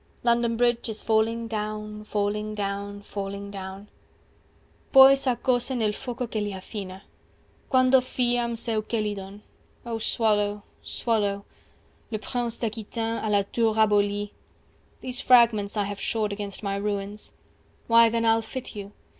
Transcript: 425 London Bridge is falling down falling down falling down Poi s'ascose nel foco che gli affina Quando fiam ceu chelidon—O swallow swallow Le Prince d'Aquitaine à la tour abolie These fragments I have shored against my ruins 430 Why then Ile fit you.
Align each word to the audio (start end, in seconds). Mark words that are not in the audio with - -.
425 0.23 0.33
London 0.41 0.57
Bridge 0.57 0.89
is 0.89 1.01
falling 1.03 1.47
down 1.47 2.03
falling 2.03 2.55
down 2.55 3.01
falling 3.03 3.51
down 3.51 3.87
Poi 4.91 5.13
s'ascose 5.13 5.77
nel 5.77 5.93
foco 5.93 6.25
che 6.27 6.41
gli 6.41 6.51
affina 6.51 7.03
Quando 7.69 8.01
fiam 8.01 8.55
ceu 8.55 8.81
chelidon—O 8.81 9.99
swallow 9.99 10.63
swallow 10.81 11.45
Le 12.09 12.17
Prince 12.17 12.57
d'Aquitaine 12.57 13.23
à 13.23 13.29
la 13.29 13.43
tour 13.43 13.77
abolie 13.77 14.31
These 15.01 15.21
fragments 15.21 15.77
I 15.77 15.83
have 15.83 16.01
shored 16.01 16.33
against 16.33 16.63
my 16.63 16.77
ruins 16.77 17.33
430 17.87 17.87
Why 17.87 18.09
then 18.09 18.25
Ile 18.25 18.41
fit 18.41 18.75
you. 18.75 18.93